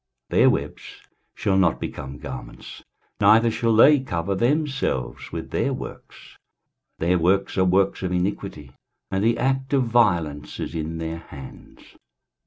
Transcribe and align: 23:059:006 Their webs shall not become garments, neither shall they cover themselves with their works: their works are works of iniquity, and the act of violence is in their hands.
23:059:006 0.31 0.39
Their 0.39 0.49
webs 0.49 0.81
shall 1.35 1.57
not 1.57 1.79
become 1.79 2.17
garments, 2.17 2.81
neither 3.19 3.51
shall 3.51 3.75
they 3.75 3.99
cover 3.99 4.33
themselves 4.33 5.31
with 5.31 5.51
their 5.51 5.73
works: 5.73 6.39
their 6.97 7.19
works 7.19 7.55
are 7.55 7.65
works 7.65 8.01
of 8.01 8.11
iniquity, 8.11 8.71
and 9.11 9.23
the 9.23 9.37
act 9.37 9.73
of 9.73 9.83
violence 9.83 10.59
is 10.59 10.73
in 10.73 10.97
their 10.97 11.19
hands. 11.19 11.83